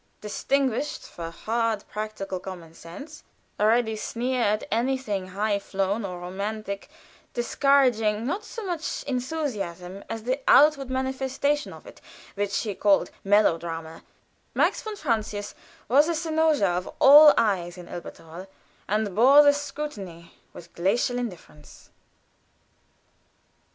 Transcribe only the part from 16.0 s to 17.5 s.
the cynosure of all